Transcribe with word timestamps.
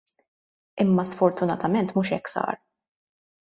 Imma 0.85 1.05
sfortunatament 1.11 1.95
mhux 1.99 2.13
hekk 2.17 2.35
sar. 2.35 2.61